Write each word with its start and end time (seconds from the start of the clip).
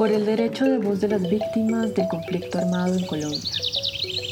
por 0.00 0.10
el 0.10 0.24
derecho 0.24 0.64
de 0.64 0.78
voz 0.78 1.02
de 1.02 1.08
las 1.08 1.20
víctimas 1.28 1.94
del 1.94 2.08
conflicto 2.08 2.56
armado 2.56 2.94
en 2.94 3.04
Colombia, 3.04 3.52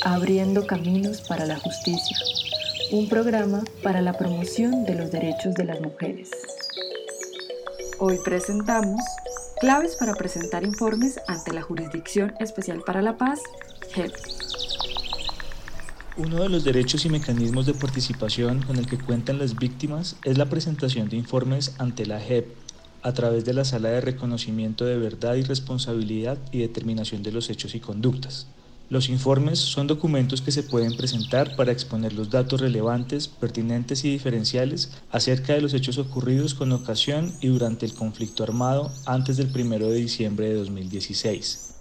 abriendo 0.03 0.67
caminos 0.67 1.21
para 1.21 1.45
la 1.45 1.59
justicia, 1.59 2.17
un 2.91 3.07
programa 3.07 3.63
para 3.83 4.01
la 4.01 4.15
promoción 4.15 4.87
de 4.87 4.95
los 4.95 5.13
derechos 5.13 5.55
de 5.57 5.65
las 5.65 5.79
mujeres. 5.83 6.31
Hoy 7.99 8.17
presentamos 8.25 8.99
claves 9.61 9.95
para 9.97 10.15
presentar 10.15 10.65
informes 10.65 11.21
ante 11.29 11.53
la 11.53 11.61
Jurisdicción 11.61 12.33
Especial 12.41 12.81
para 12.87 13.03
la 13.03 13.19
Paz, 13.19 13.43
JEP. 13.95 14.11
Uno 16.17 16.45
de 16.45 16.49
los 16.49 16.65
derechos 16.65 17.05
y 17.05 17.11
mecanismos 17.11 17.67
de 17.67 17.75
participación 17.75 18.63
con 18.63 18.77
el 18.77 18.87
que 18.87 18.97
cuentan 18.97 19.39
las 19.39 19.55
víctimas 19.55 20.17
es 20.25 20.39
la 20.39 20.47
presentación 20.47 21.11
de 21.11 21.19
informes 21.19 21.75
ante 21.77 22.07
la 22.07 22.19
JEP 22.21 22.68
a 23.03 23.13
través 23.13 23.45
de 23.45 23.55
la 23.55 23.65
Sala 23.65 23.91
de 23.91 24.01
Reconocimiento 24.01 24.85
de 24.85 24.99
Verdad 24.99 25.35
y 25.35 25.43
Responsabilidad 25.43 26.39
y 26.53 26.59
Determinación 26.59 27.23
de 27.23 27.33
los 27.33 27.51
Hechos 27.51 27.75
y 27.75 27.81
Conductas. 27.81 28.47
Los 28.91 29.11
informes 29.11 29.59
son 29.59 29.87
documentos 29.87 30.41
que 30.41 30.51
se 30.51 30.63
pueden 30.63 30.97
presentar 30.97 31.57
para 31.57 31.73
exponer 31.73 32.15
los 32.15 32.31
datos 32.31 32.61
relevantes, 32.61 33.29
pertinentes 33.29 34.03
y 34.05 34.11
diferenciales 34.11 34.93
acerca 35.11 35.53
de 35.53 35.61
los 35.61 35.75
hechos 35.75 35.99
ocurridos 35.99 36.55
con 36.55 36.73
ocasión 36.73 37.31
y 37.43 37.49
durante 37.49 37.85
el 37.85 37.93
conflicto 37.93 38.45
armado 38.45 38.91
antes 39.05 39.37
del 39.37 39.51
1 39.55 39.79
de 39.89 39.95
diciembre 39.95 40.49
de 40.49 40.55
2016. 40.55 41.75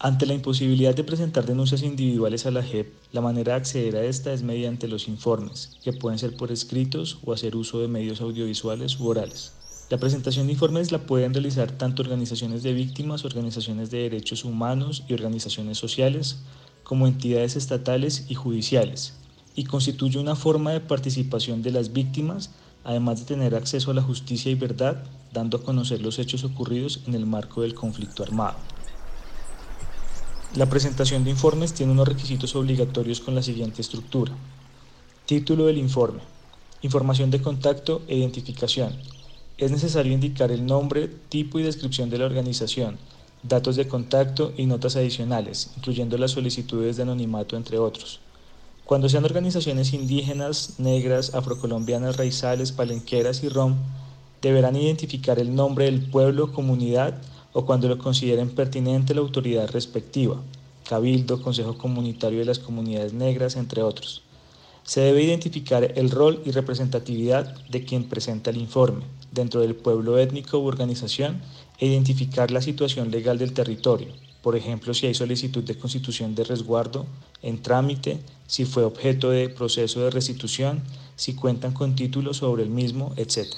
Ante 0.00 0.26
la 0.26 0.34
imposibilidad 0.34 0.94
de 0.94 1.04
presentar 1.04 1.46
denuncias 1.46 1.82
individuales 1.82 2.46
a 2.46 2.50
la 2.50 2.62
JEP, 2.64 2.92
la 3.12 3.20
manera 3.20 3.52
de 3.52 3.58
acceder 3.58 3.96
a 3.96 4.04
esta 4.04 4.32
es 4.32 4.42
mediante 4.42 4.88
los 4.88 5.06
informes, 5.06 5.78
que 5.84 5.92
pueden 5.92 6.18
ser 6.18 6.36
por 6.36 6.50
escritos 6.50 7.18
o 7.24 7.32
hacer 7.32 7.54
uso 7.54 7.80
de 7.80 7.88
medios 7.88 8.20
audiovisuales 8.20 8.98
u 8.98 9.06
orales. 9.06 9.52
La 9.88 9.98
presentación 9.98 10.46
de 10.46 10.54
informes 10.54 10.90
la 10.90 11.06
pueden 11.06 11.32
realizar 11.32 11.70
tanto 11.70 12.02
organizaciones 12.02 12.64
de 12.64 12.72
víctimas, 12.72 13.24
organizaciones 13.24 13.88
de 13.88 13.98
derechos 13.98 14.44
humanos 14.44 15.04
y 15.06 15.14
organizaciones 15.14 15.78
sociales, 15.78 16.38
como 16.82 17.06
entidades 17.06 17.54
estatales 17.54 18.26
y 18.28 18.34
judiciales, 18.34 19.14
y 19.54 19.62
constituye 19.62 20.18
una 20.18 20.34
forma 20.34 20.72
de 20.72 20.80
participación 20.80 21.62
de 21.62 21.70
las 21.70 21.92
víctimas, 21.92 22.50
además 22.82 23.20
de 23.20 23.26
tener 23.26 23.54
acceso 23.54 23.92
a 23.92 23.94
la 23.94 24.02
justicia 24.02 24.50
y 24.50 24.56
verdad, 24.56 25.04
dando 25.32 25.58
a 25.58 25.62
conocer 25.62 26.02
los 26.02 26.18
hechos 26.18 26.42
ocurridos 26.42 27.02
en 27.06 27.14
el 27.14 27.24
marco 27.24 27.62
del 27.62 27.74
conflicto 27.74 28.24
armado. 28.24 28.56
La 30.56 30.66
presentación 30.66 31.22
de 31.22 31.30
informes 31.30 31.74
tiene 31.74 31.92
unos 31.92 32.08
requisitos 32.08 32.56
obligatorios 32.56 33.20
con 33.20 33.36
la 33.36 33.42
siguiente 33.42 33.82
estructura. 33.82 34.32
Título 35.26 35.66
del 35.66 35.78
informe. 35.78 36.22
Información 36.82 37.30
de 37.30 37.40
contacto 37.40 38.02
e 38.08 38.16
identificación 38.16 38.92
es 39.58 39.70
necesario 39.70 40.12
indicar 40.12 40.50
el 40.50 40.66
nombre, 40.66 41.08
tipo 41.28 41.58
y 41.58 41.62
descripción 41.62 42.10
de 42.10 42.18
la 42.18 42.26
organización, 42.26 42.98
datos 43.42 43.76
de 43.76 43.88
contacto 43.88 44.52
y 44.56 44.66
notas 44.66 44.96
adicionales, 44.96 45.70
incluyendo 45.76 46.18
las 46.18 46.32
solicitudes 46.32 46.96
de 46.96 47.04
anonimato, 47.04 47.56
entre 47.56 47.78
otros. 47.78 48.20
Cuando 48.84 49.08
sean 49.08 49.24
organizaciones 49.24 49.94
indígenas, 49.94 50.74
negras, 50.78 51.34
afrocolombianas, 51.34 52.16
raizales, 52.18 52.70
palenqueras 52.70 53.42
y 53.42 53.48
rom, 53.48 53.76
deberán 54.42 54.76
identificar 54.76 55.38
el 55.38 55.54
nombre 55.54 55.86
del 55.86 56.02
pueblo, 56.02 56.52
comunidad 56.52 57.14
o 57.52 57.64
cuando 57.64 57.88
lo 57.88 57.96
consideren 57.96 58.50
pertinente 58.50 59.14
la 59.14 59.22
autoridad 59.22 59.70
respectiva, 59.70 60.42
cabildo, 60.86 61.40
consejo 61.40 61.78
comunitario 61.78 62.40
de 62.40 62.44
las 62.44 62.58
comunidades 62.58 63.14
negras, 63.14 63.56
entre 63.56 63.82
otros. 63.82 64.22
Se 64.86 65.00
debe 65.00 65.22
identificar 65.22 65.92
el 65.96 66.10
rol 66.10 66.42
y 66.46 66.52
representatividad 66.52 67.54
de 67.66 67.84
quien 67.84 68.04
presenta 68.04 68.50
el 68.50 68.56
informe 68.56 69.04
dentro 69.32 69.60
del 69.60 69.74
pueblo 69.74 70.18
étnico 70.18 70.58
u 70.58 70.66
organización 70.66 71.42
e 71.78 71.86
identificar 71.86 72.50
la 72.50 72.62
situación 72.62 73.10
legal 73.10 73.36
del 73.36 73.52
territorio, 73.52 74.08
por 74.46 74.54
ejemplo, 74.54 74.94
si 74.94 75.08
hay 75.08 75.14
solicitud 75.14 75.64
de 75.64 75.76
constitución 75.76 76.36
de 76.36 76.44
resguardo 76.44 77.04
en 77.42 77.60
trámite, 77.60 78.20
si 78.46 78.64
fue 78.64 78.84
objeto 78.84 79.30
de 79.30 79.48
proceso 79.48 80.02
de 80.02 80.10
restitución, 80.10 80.84
si 81.16 81.34
cuentan 81.34 81.72
con 81.72 81.96
títulos 81.96 82.36
sobre 82.36 82.62
el 82.62 82.70
mismo, 82.70 83.12
etc. 83.16 83.48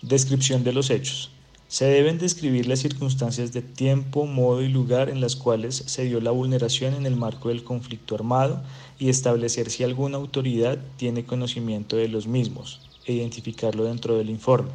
Descripción 0.00 0.62
de 0.62 0.72
los 0.72 0.90
hechos. 0.90 1.32
Se 1.72 1.86
deben 1.86 2.18
describir 2.18 2.66
las 2.66 2.80
circunstancias 2.80 3.54
de 3.54 3.62
tiempo, 3.62 4.26
modo 4.26 4.60
y 4.60 4.68
lugar 4.68 5.08
en 5.08 5.22
las 5.22 5.36
cuales 5.36 5.74
se 5.86 6.04
dio 6.04 6.20
la 6.20 6.30
vulneración 6.30 6.92
en 6.92 7.06
el 7.06 7.16
marco 7.16 7.48
del 7.48 7.64
conflicto 7.64 8.14
armado 8.14 8.62
y 8.98 9.08
establecer 9.08 9.70
si 9.70 9.82
alguna 9.82 10.18
autoridad 10.18 10.76
tiene 10.98 11.24
conocimiento 11.24 11.96
de 11.96 12.08
los 12.08 12.26
mismos 12.26 12.90
e 13.06 13.14
identificarlo 13.14 13.84
dentro 13.84 14.18
del 14.18 14.28
informe. 14.28 14.70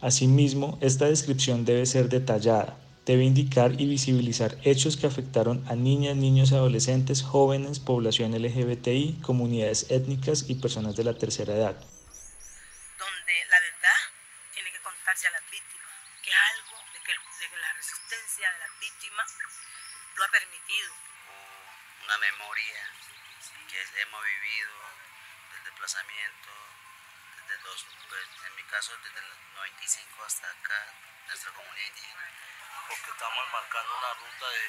Asimismo, 0.00 0.78
esta 0.80 1.04
descripción 1.04 1.66
debe 1.66 1.84
ser 1.84 2.08
detallada, 2.08 2.78
debe 3.04 3.24
indicar 3.24 3.78
y 3.78 3.84
visibilizar 3.84 4.56
hechos 4.64 4.96
que 4.96 5.06
afectaron 5.06 5.62
a 5.68 5.74
niñas, 5.74 6.16
niños, 6.16 6.52
adolescentes, 6.52 7.20
jóvenes, 7.20 7.80
población 7.80 8.32
LGBTI, 8.32 9.18
comunidades 9.20 9.90
étnicas 9.90 10.48
y 10.48 10.54
personas 10.54 10.96
de 10.96 11.04
la 11.04 11.12
tercera 11.12 11.52
edad. 11.52 11.76
Donde 11.76 13.34
la 13.50 13.60
verdad 13.60 14.00
tiene 14.54 14.70
que 14.70 14.80
contarse 14.82 15.26
a 15.26 15.32
las 15.32 15.49
que 22.60 23.80
hemos 24.02 24.20
vivido 24.20 24.74
del 25.54 25.64
desplazamiento, 25.64 26.50
desde 27.40 27.56
los, 27.64 27.86
pues, 28.08 28.26
en 28.44 28.52
mi 28.56 28.64
caso 28.68 28.92
desde 29.00 29.20
el 29.20 29.30
95 29.54 30.24
hasta 30.26 30.50
acá, 30.50 30.80
nuestra 31.26 31.52
comunidad 31.56 31.86
indígena. 31.88 32.26
Porque 32.90 33.10
estamos 33.14 33.44
marcando 33.52 33.90
una 33.96 34.12
ruta 34.20 34.46
de, 34.50 34.66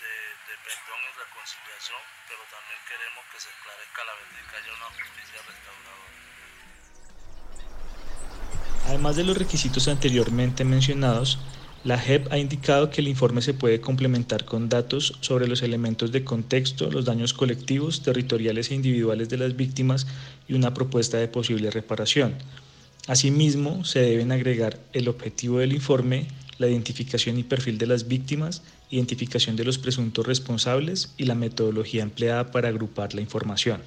de, 0.00 0.14
de, 0.48 0.54
perdón 0.64 1.00
y 1.04 1.12
reconciliación, 1.18 2.02
pero 2.28 2.40
también 2.48 2.80
queremos 2.88 3.24
que 3.28 3.38
se 3.40 3.50
esclarezca 3.50 4.04
la 4.04 4.14
verdad 4.14 4.38
y 4.40 4.46
que 4.48 4.56
haya 4.56 4.72
una 4.72 4.88
justicia 4.96 5.38
restauradora. 5.44 6.14
Además 8.86 9.16
de 9.16 9.24
los 9.24 9.36
requisitos 9.36 9.88
anteriormente 9.88 10.64
mencionados, 10.64 11.38
la 11.82 11.98
JEP 11.98 12.30
ha 12.30 12.36
indicado 12.36 12.90
que 12.90 13.00
el 13.00 13.08
informe 13.08 13.40
se 13.40 13.54
puede 13.54 13.80
complementar 13.80 14.44
con 14.44 14.68
datos 14.68 15.16
sobre 15.20 15.48
los 15.48 15.62
elementos 15.62 16.12
de 16.12 16.24
contexto, 16.24 16.90
los 16.90 17.06
daños 17.06 17.32
colectivos, 17.32 18.02
territoriales 18.02 18.70
e 18.70 18.74
individuales 18.74 19.30
de 19.30 19.38
las 19.38 19.56
víctimas 19.56 20.06
y 20.46 20.52
una 20.52 20.74
propuesta 20.74 21.16
de 21.16 21.28
posible 21.28 21.70
reparación. 21.70 22.34
Asimismo, 23.06 23.84
se 23.84 24.00
deben 24.00 24.30
agregar 24.30 24.78
el 24.92 25.08
objetivo 25.08 25.58
del 25.58 25.72
informe, 25.72 26.26
la 26.58 26.68
identificación 26.68 27.38
y 27.38 27.44
perfil 27.44 27.78
de 27.78 27.86
las 27.86 28.06
víctimas, 28.06 28.62
identificación 28.90 29.56
de 29.56 29.64
los 29.64 29.78
presuntos 29.78 30.26
responsables 30.26 31.14
y 31.16 31.24
la 31.24 31.34
metodología 31.34 32.02
empleada 32.02 32.50
para 32.50 32.68
agrupar 32.68 33.14
la 33.14 33.22
información. 33.22 33.80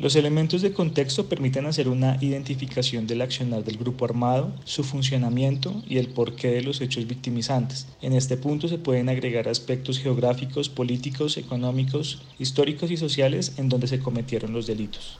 Los 0.00 0.16
elementos 0.16 0.62
de 0.62 0.72
contexto 0.72 1.26
permiten 1.26 1.66
hacer 1.66 1.86
una 1.86 2.16
identificación 2.22 3.06
del 3.06 3.20
accionar 3.20 3.64
del 3.64 3.76
grupo 3.76 4.06
armado, 4.06 4.50
su 4.64 4.82
funcionamiento 4.82 5.82
y 5.86 5.98
el 5.98 6.08
porqué 6.08 6.48
de 6.48 6.62
los 6.62 6.80
hechos 6.80 7.06
victimizantes. 7.06 7.86
En 8.00 8.14
este 8.14 8.38
punto 8.38 8.66
se 8.66 8.78
pueden 8.78 9.10
agregar 9.10 9.46
aspectos 9.46 9.98
geográficos, 9.98 10.70
políticos, 10.70 11.36
económicos, 11.36 12.22
históricos 12.38 12.90
y 12.90 12.96
sociales 12.96 13.52
en 13.58 13.68
donde 13.68 13.88
se 13.88 13.98
cometieron 13.98 14.54
los 14.54 14.66
delitos. 14.66 15.18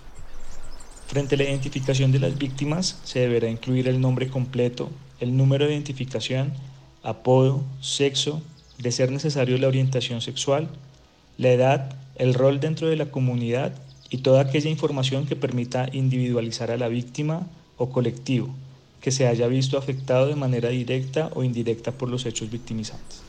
Frente 1.08 1.34
a 1.34 1.38
la 1.38 1.44
identificación 1.44 2.10
de 2.10 2.20
las 2.20 2.38
víctimas, 2.38 3.00
se 3.04 3.18
deberá 3.18 3.50
incluir 3.50 3.86
el 3.86 4.00
nombre 4.00 4.28
completo, 4.28 4.88
el 5.20 5.36
número 5.36 5.66
de 5.66 5.74
identificación, 5.74 6.54
apodo, 7.02 7.62
sexo, 7.82 8.40
de 8.78 8.92
ser 8.92 9.12
necesario 9.12 9.58
la 9.58 9.68
orientación 9.68 10.22
sexual, 10.22 10.70
la 11.36 11.50
edad, 11.50 11.96
el 12.16 12.32
rol 12.32 12.60
dentro 12.60 12.88
de 12.88 12.96
la 12.96 13.10
comunidad 13.10 13.74
y 14.10 14.18
toda 14.18 14.42
aquella 14.42 14.68
información 14.68 15.26
que 15.26 15.36
permita 15.36 15.88
individualizar 15.92 16.70
a 16.70 16.76
la 16.76 16.88
víctima 16.88 17.46
o 17.76 17.90
colectivo 17.90 18.54
que 19.00 19.10
se 19.10 19.26
haya 19.26 19.46
visto 19.46 19.78
afectado 19.78 20.26
de 20.26 20.36
manera 20.36 20.68
directa 20.68 21.30
o 21.34 21.42
indirecta 21.42 21.92
por 21.92 22.10
los 22.10 22.26
hechos 22.26 22.50
victimizantes. 22.50 23.22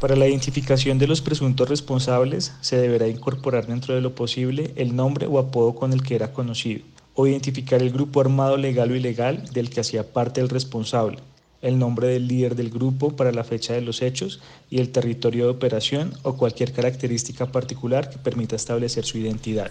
Para 0.00 0.16
la 0.16 0.26
identificación 0.26 0.98
de 0.98 1.06
los 1.06 1.22
presuntos 1.22 1.68
responsables 1.68 2.52
se 2.60 2.76
deberá 2.76 3.06
incorporar 3.06 3.66
dentro 3.66 3.94
de 3.94 4.00
lo 4.00 4.14
posible 4.14 4.72
el 4.76 4.96
nombre 4.96 5.26
o 5.26 5.38
apodo 5.38 5.74
con 5.74 5.92
el 5.92 6.02
que 6.02 6.16
era 6.16 6.32
conocido, 6.32 6.82
o 7.14 7.26
identificar 7.26 7.80
el 7.80 7.92
grupo 7.92 8.20
armado 8.20 8.56
legal 8.56 8.90
o 8.90 8.96
ilegal 8.96 9.44
del 9.52 9.70
que 9.70 9.80
hacía 9.80 10.12
parte 10.12 10.40
el 10.40 10.48
responsable, 10.48 11.18
el 11.62 11.78
nombre 11.78 12.08
del 12.08 12.26
líder 12.28 12.56
del 12.56 12.70
grupo 12.70 13.16
para 13.16 13.32
la 13.32 13.44
fecha 13.44 13.72
de 13.72 13.80
los 13.80 14.02
hechos 14.02 14.40
y 14.68 14.80
el 14.80 14.90
territorio 14.90 15.44
de 15.44 15.52
operación 15.52 16.12
o 16.22 16.36
cualquier 16.36 16.72
característica 16.72 17.46
particular 17.46 18.10
que 18.10 18.18
permita 18.18 18.56
establecer 18.56 19.04
su 19.04 19.16
identidad. 19.16 19.70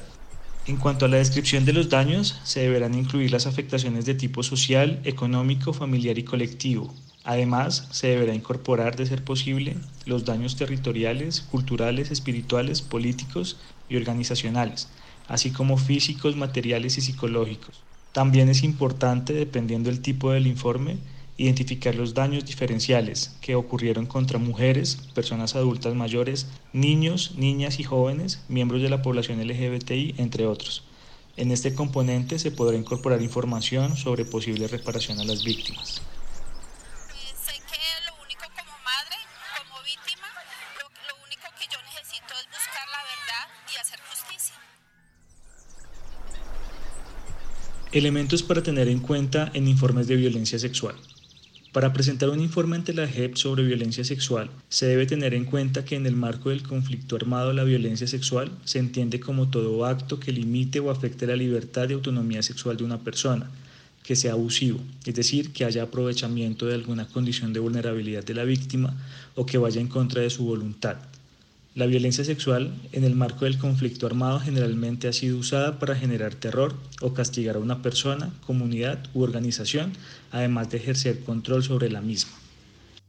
En 0.66 0.78
cuanto 0.78 1.06
a 1.06 1.10
la 1.10 1.18
descripción 1.18 1.66
de 1.66 1.74
los 1.74 1.90
daños, 1.90 2.40
se 2.46 2.62
deberán 2.62 2.94
incluir 2.94 3.32
las 3.32 3.48
afectaciones 3.48 4.06
de 4.06 4.16
tipo 4.16 4.44
social, 4.44 5.02
económico, 5.04 5.74
familiar 5.74 6.18
y 6.18 6.24
colectivo. 6.24 6.94
Además, 7.26 7.90
se 7.92 8.08
deberá 8.08 8.34
incorporar, 8.34 8.96
de 8.96 9.06
ser 9.06 9.26
posible, 9.26 9.76
los 10.06 10.24
daños 10.24 10.56
territoriales, 10.56 11.42
culturales, 11.42 12.12
espirituales, 12.12 12.82
políticos 12.82 13.58
y 13.90 13.98
organizacionales, 13.98 14.88
así 15.28 15.52
como 15.52 15.76
físicos, 15.76 16.38
materiales 16.38 16.98
y 16.98 17.02
psicológicos. 17.02 17.84
También 18.14 18.48
es 18.48 18.64
importante, 18.64 19.34
dependiendo 19.34 19.90
del 19.90 20.02
tipo 20.02 20.32
del 20.32 20.48
informe, 20.48 20.98
identificar 21.38 21.96
los 21.96 22.14
daños 22.14 22.46
diferenciales 22.46 23.36
que 23.42 23.56
ocurrieron 23.56 24.06
contra 24.06 24.38
mujeres, 24.38 24.98
personas 25.14 25.56
adultas 25.56 25.96
mayores, 25.96 26.48
niños, 26.74 27.34
niñas 27.38 27.80
y 27.80 27.84
jóvenes, 27.84 28.44
miembros 28.48 28.82
de 28.82 28.90
la 28.90 29.02
población 29.02 29.40
LGBTI, 29.46 30.16
entre 30.18 30.46
otros. 30.46 30.84
En 31.36 31.52
este 31.52 31.74
componente 31.74 32.38
se 32.38 32.52
podrá 32.52 32.78
incorporar 32.78 33.22
información 33.22 33.98
sobre 33.98 34.26
posible 34.26 34.68
reparación 34.68 35.20
a 35.20 35.24
las 35.24 35.44
víctimas. 35.44 36.02
Elementos 47.92 48.42
para 48.42 48.64
tener 48.64 48.88
en 48.88 49.00
cuenta 49.00 49.52
en 49.54 49.68
informes 49.68 50.08
de 50.08 50.16
violencia 50.16 50.58
sexual. 50.58 50.96
Para 51.74 51.92
presentar 51.92 52.30
un 52.30 52.40
informe 52.40 52.76
ante 52.76 52.94
la 52.94 53.08
JEP 53.08 53.36
sobre 53.36 53.64
violencia 53.64 54.04
sexual, 54.04 54.52
se 54.70 54.86
debe 54.86 55.08
tener 55.08 55.34
en 55.34 55.44
cuenta 55.44 55.84
que 55.84 55.96
en 55.96 56.06
el 56.06 56.16
marco 56.16 56.52
del 56.52 56.62
conflicto 56.62 57.16
armado 57.16 57.52
la 57.52 57.64
violencia 57.64 58.06
sexual 58.06 58.52
se 58.64 58.78
entiende 58.78 59.20
como 59.20 59.50
todo 59.50 59.84
acto 59.84 60.20
que 60.20 60.32
limite 60.32 60.80
o 60.80 60.92
afecte 60.92 61.26
la 61.26 61.36
libertad 61.36 61.90
y 61.90 61.94
autonomía 61.94 62.44
sexual 62.44 62.78
de 62.78 62.84
una 62.84 63.00
persona, 63.00 63.50
que 64.04 64.16
sea 64.16 64.34
abusivo, 64.34 64.82
es 65.04 65.16
decir, 65.16 65.52
que 65.52 65.66
haya 65.66 65.82
aprovechamiento 65.82 66.68
de 66.68 66.76
alguna 66.76 67.08
condición 67.08 67.54
de 67.54 67.60
vulnerabilidad 67.60 68.24
de 68.24 68.36
la 68.36 68.44
víctima 68.44 68.96
o 69.34 69.48
que 69.48 69.58
vaya 69.58 69.82
en 69.82 69.88
contra 69.88 70.22
de 70.22 70.30
su 70.30 70.46
voluntad 70.46 70.98
la 71.76 71.88
violencia 71.88 72.24
sexual 72.24 72.72
en 72.92 73.04
el 73.04 73.16
marco 73.16 73.46
del 73.46 73.58
conflicto 73.58 74.06
armado 74.06 74.40
generalmente 74.40 75.08
ha 75.08 75.14
sido 75.14 75.40
usada 75.40 75.80
para 75.80 75.96
generar 75.96 76.36
terror 76.36 76.76
o 77.02 77.16
castigar 77.16 77.56
a 77.56 77.60
una 77.60 77.82
persona, 77.82 78.32
comunidad 78.46 79.00
u 79.16 79.24
organización, 79.24 79.92
además 80.30 80.70
de 80.70 80.78
ejercer 80.78 81.24
control 81.24 81.64
sobre 81.64 81.90
la 81.90 82.02
misma. 82.02 82.34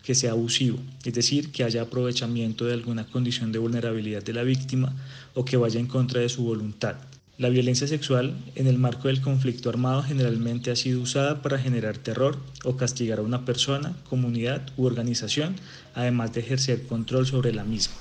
Que 0.02 0.14
sea 0.14 0.30
abusivo, 0.30 0.78
es 1.04 1.12
decir, 1.12 1.52
que 1.52 1.62
haya 1.62 1.82
aprovechamiento 1.82 2.64
de 2.64 2.72
alguna 2.72 3.04
condición 3.06 3.52
de 3.52 3.58
vulnerabilidad 3.58 4.22
de 4.22 4.32
la 4.32 4.44
víctima 4.44 4.96
o 5.34 5.44
que 5.44 5.58
vaya 5.58 5.78
en 5.78 5.86
contra 5.86 6.22
de 6.22 6.30
su 6.30 6.42
voluntad. 6.42 6.96
La 7.36 7.50
violencia 7.50 7.86
sexual 7.86 8.34
en 8.54 8.66
el 8.66 8.78
marco 8.78 9.08
del 9.08 9.20
conflicto 9.20 9.68
armado 9.68 10.02
generalmente 10.02 10.70
ha 10.70 10.76
sido 10.76 11.02
usada 11.02 11.42
para 11.42 11.58
generar 11.58 11.98
terror 11.98 12.38
o 12.64 12.78
castigar 12.78 13.18
a 13.18 13.22
una 13.22 13.44
persona, 13.44 13.94
comunidad 14.08 14.62
u 14.78 14.86
organización, 14.86 15.56
además 15.94 16.32
de 16.32 16.40
ejercer 16.40 16.86
control 16.86 17.26
sobre 17.26 17.52
la 17.52 17.64
misma. 17.64 17.96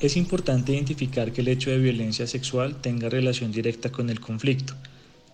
Es 0.00 0.16
importante 0.16 0.72
identificar 0.72 1.32
que 1.32 1.40
el 1.40 1.48
hecho 1.48 1.70
de 1.70 1.78
violencia 1.78 2.26
sexual 2.26 2.80
tenga 2.80 3.08
relación 3.08 3.52
directa 3.52 3.92
con 3.92 4.10
el 4.10 4.20
conflicto. 4.20 4.74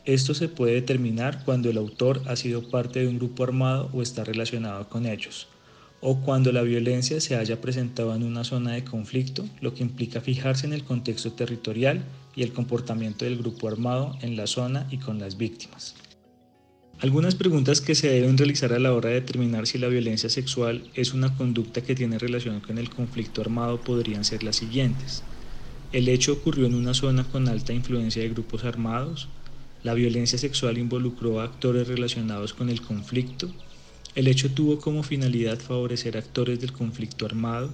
Esto 0.05 0.35
se 0.35 0.49
puede 0.49 0.75
determinar 0.75 1.45
cuando 1.45 1.71
el 1.71 1.79
autor 1.79 2.23
ha 2.27 2.37
sido 2.37 2.69
parte 2.69 3.01
de 3.01 3.09
un 3.09 3.17
grupo 3.17 3.43
armado 3.43 3.91
o 3.93 4.03
está 4.03 4.23
relacionado 4.23 4.89
con 4.89 5.07
ellos, 5.07 5.49
o 6.01 6.21
cuando 6.21 6.53
la 6.53 6.62
violencia 6.62 7.21
se 7.21 7.37
haya 7.37 7.61
presentado 7.61 8.15
en 8.15 8.23
una 8.23 8.45
zona 8.45 8.73
de 8.73 8.85
conflicto, 8.85 9.47
lo 9.61 9.75
que 9.75 9.83
implica 9.83 10.21
fijarse 10.21 10.67
en 10.67 10.75
el 10.75 10.85
contexto 10.85 11.33
territorial 11.33 12.03
y 12.37 12.43
el 12.43 12.53
comportamiento 12.53 13.25
del 13.25 13.39
grupo 13.39 13.67
armado 13.67 14.17
en 14.21 14.37
la 14.37 14.47
zona 14.47 14.87
y 14.91 14.99
con 14.99 15.19
las 15.19 15.37
víctimas. 15.37 15.95
Algunas 17.02 17.35
preguntas 17.35 17.81
que 17.81 17.94
se 17.94 18.11
deben 18.11 18.37
realizar 18.37 18.75
a 18.75 18.79
la 18.79 18.93
hora 18.93 19.08
de 19.08 19.14
determinar 19.14 19.67
si 19.67 19.79
la 19.79 19.88
violencia 19.88 20.29
sexual 20.29 20.82
es 20.94 21.14
una 21.14 21.35
conducta 21.35 21.81
que 21.81 21.94
tiene 21.94 22.19
relación 22.19 22.61
con 22.61 22.76
el 22.76 22.91
conflicto 22.91 23.41
armado 23.41 23.81
podrían 23.81 24.23
ser 24.23 24.43
las 24.43 24.56
siguientes. 24.56 25.23
¿El 25.93 26.11
hecho 26.11 26.35
ocurrió 26.35 26.67
en 26.67 26.75
una 26.75 26.93
zona 26.93 27.25
con 27.25 27.49
alta 27.49 27.73
influencia 27.73 28.20
de 28.20 28.29
grupos 28.29 28.64
armados? 28.64 29.29
¿La 29.82 29.94
violencia 29.94 30.38
sexual 30.38 30.76
involucró 30.76 31.41
a 31.41 31.44
actores 31.44 31.88
relacionados 31.88 32.52
con 32.52 32.69
el 32.69 32.82
conflicto? 32.82 33.50
¿El 34.14 34.29
hecho 34.29 34.50
tuvo 34.50 34.79
como 34.79 35.03
finalidad 35.03 35.58
favorecer 35.58 36.19
actores 36.19 36.61
del 36.61 36.75
conflicto 36.75 37.25
armado? 37.25 37.70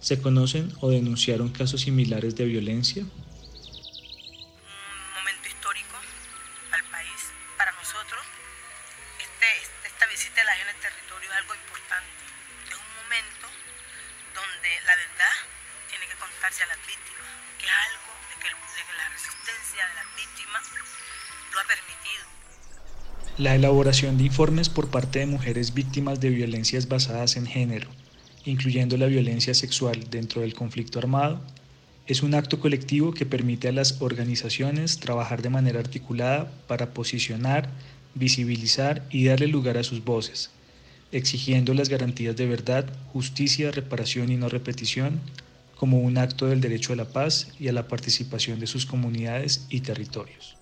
¿Se 0.00 0.20
conocen 0.20 0.68
o 0.80 0.90
denunciaron 0.90 1.48
casos 1.48 1.80
similares 1.80 2.36
de 2.36 2.44
violencia? 2.44 3.06
A 16.50 16.66
las 16.66 16.78
víctimas, 16.78 17.30
que 17.60 17.70
algo 17.70 18.10
de 18.26 18.34
que, 18.42 18.50
de 18.50 18.96
la 18.98 19.08
resistencia 19.14 19.86
de 19.86 19.94
las 19.94 20.08
víctimas 20.18 20.62
lo 21.52 21.60
ha 21.60 21.64
permitido. 21.64 22.24
La 23.38 23.54
elaboración 23.54 24.18
de 24.18 24.24
informes 24.24 24.68
por 24.68 24.90
parte 24.90 25.20
de 25.20 25.26
mujeres 25.26 25.74
víctimas 25.74 26.18
de 26.18 26.30
violencias 26.30 26.88
basadas 26.88 27.36
en 27.36 27.46
género, 27.46 27.88
incluyendo 28.44 28.96
la 28.96 29.06
violencia 29.06 29.54
sexual 29.54 30.10
dentro 30.10 30.40
del 30.40 30.54
conflicto 30.54 30.98
armado, 30.98 31.40
es 32.08 32.20
un 32.24 32.34
acto 32.34 32.58
colectivo 32.58 33.14
que 33.14 33.26
permite 33.26 33.68
a 33.68 33.72
las 33.72 34.02
organizaciones 34.02 34.98
trabajar 34.98 35.42
de 35.42 35.50
manera 35.50 35.78
articulada 35.78 36.50
para 36.66 36.92
posicionar, 36.92 37.70
visibilizar 38.16 39.06
y 39.08 39.26
darle 39.26 39.46
lugar 39.46 39.78
a 39.78 39.84
sus 39.84 40.02
voces, 40.04 40.50
exigiendo 41.12 41.74
las 41.74 41.88
garantías 41.88 42.34
de 42.34 42.46
verdad, 42.46 42.92
justicia, 43.12 43.70
reparación 43.70 44.32
y 44.32 44.36
no 44.36 44.48
repetición, 44.48 45.20
como 45.80 45.98
un 45.98 46.18
acto 46.18 46.46
del 46.46 46.60
derecho 46.60 46.92
a 46.92 46.96
la 46.96 47.06
paz 47.06 47.48
y 47.58 47.68
a 47.68 47.72
la 47.72 47.88
participación 47.88 48.60
de 48.60 48.66
sus 48.66 48.84
comunidades 48.84 49.64
y 49.70 49.80
territorios. 49.80 50.58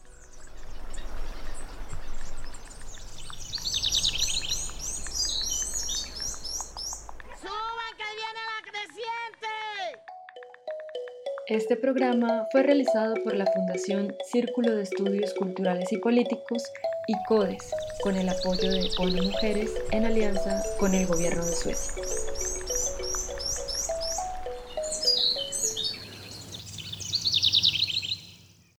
Este 11.48 11.74
programa 11.74 12.46
fue 12.52 12.62
realizado 12.62 13.14
por 13.24 13.34
la 13.34 13.46
Fundación 13.46 14.14
Círculo 14.30 14.76
de 14.76 14.84
Estudios 14.84 15.34
Culturales 15.34 15.92
y 15.92 15.98
Políticos 15.98 16.62
y 17.08 17.14
CODES, 17.26 17.72
con 18.04 18.14
el 18.16 18.28
apoyo 18.28 18.70
de 18.70 18.88
ONU 18.98 19.24
Mujeres 19.24 19.72
en 19.90 20.04
alianza 20.04 20.62
con 20.78 20.94
el 20.94 21.08
Gobierno 21.08 21.44
de 21.44 21.56
Suecia. 21.56 22.27